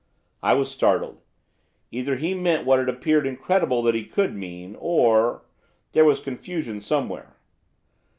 [0.41, 1.21] I was startled.
[1.91, 5.43] Either he meant what it appeared incredible that he could mean, or
[5.91, 7.37] there was confusion somewhere.